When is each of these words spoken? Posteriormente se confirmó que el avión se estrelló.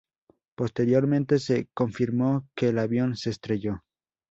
Posteriormente 0.55 1.37
se 1.37 1.67
confirmó 1.75 2.49
que 2.55 2.69
el 2.69 2.79
avión 2.79 3.15
se 3.15 3.29
estrelló. 3.29 3.83